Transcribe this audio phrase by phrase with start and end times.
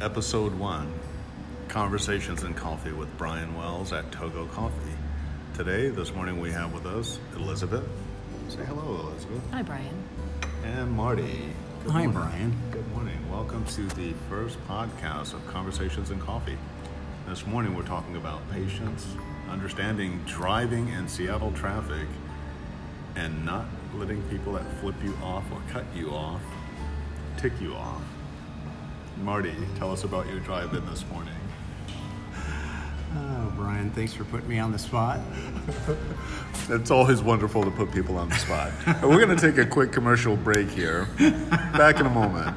[0.00, 0.92] Episode 1
[1.68, 4.96] Conversations in Coffee with Brian Wells at Togo Coffee.
[5.54, 7.84] Today, this morning, we have with us Elizabeth.
[8.48, 9.42] Say hello, Elizabeth.
[9.52, 10.02] Hi, Brian.
[10.64, 11.52] And Marty.
[11.84, 12.12] Good Hi, morning.
[12.12, 12.56] Brian.
[12.70, 13.30] Good morning.
[13.30, 16.58] Welcome to the first podcast of Conversations in Coffee.
[17.28, 19.06] This morning, we're talking about patience,
[19.48, 22.08] understanding driving in Seattle traffic,
[23.16, 26.40] and not letting people that flip you off or cut you off
[27.36, 28.02] tick you off.
[29.22, 31.34] Marty, tell us about your drive in this morning.
[33.16, 35.20] Oh, Brian, thanks for putting me on the spot.
[36.70, 38.72] It's always wonderful to put people on the spot.
[39.02, 41.06] We're going to take a quick commercial break here.
[41.50, 42.56] Back in a moment.